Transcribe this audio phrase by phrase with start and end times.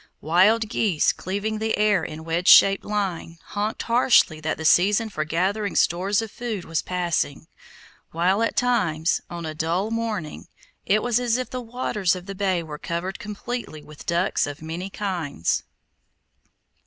[0.21, 5.23] Wild geese, cleaving the air in wedge shaped line, honked harshly that the season for
[5.25, 7.45] gathering stores of food was passing,
[8.09, 10.47] while at times, on a dull morning,
[10.87, 14.59] it was as if the waters of the bay were covered completely with ducks of
[14.59, 15.61] many kinds.